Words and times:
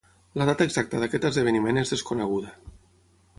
La 0.41 0.45
data 0.49 0.65
exacta 0.69 1.01
d'aquest 1.03 1.27
esdeveniment 1.29 1.79
és 1.83 1.93
desconeguda. 1.97 2.55